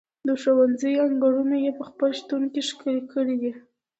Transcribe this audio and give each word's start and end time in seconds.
د 0.27 0.29
ښوونځي 0.41 0.91
انګړونه 1.05 1.55
یې 1.63 1.71
په 1.77 1.83
خپل 1.89 2.09
شتون 2.19 2.41
ښکلي 2.69 3.01
کړي 3.13 3.35
دي. 3.41 3.53